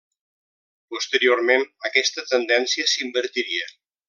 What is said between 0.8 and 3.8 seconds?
Posteriorment, aquesta tendència s'invertiria.